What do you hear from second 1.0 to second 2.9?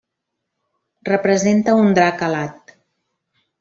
Representa un drac alat.